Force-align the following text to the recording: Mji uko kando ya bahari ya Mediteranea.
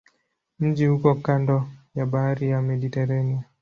Mji 0.59 0.87
uko 0.87 1.15
kando 1.15 1.67
ya 1.95 2.05
bahari 2.05 2.49
ya 2.49 2.61
Mediteranea. 2.61 3.43